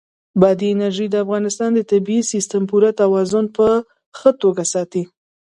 بادي 0.39 0.67
انرژي 0.73 1.07
د 1.09 1.15
افغانستان 1.23 1.69
د 1.75 1.79
طبعي 1.91 2.19
سیسټم 2.31 2.63
پوره 2.71 2.91
توازن 3.01 3.45
په 3.57 3.67
ښه 4.17 4.31
توګه 4.41 4.63
ساتي. 4.73 5.03